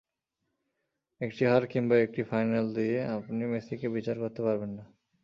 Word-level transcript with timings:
একটি 1.21 1.43
হার 1.45 1.63
কিংবা 1.67 1.95
একটি 1.97 2.21
ফাইনাল 2.23 2.65
দিয়ে 2.73 2.97
আপনি 3.17 3.43
মেসিকে 3.45 3.87
বিচার 3.89 4.15
করতে 4.19 4.41
পারবেন 4.41 4.71
না। 4.77 4.83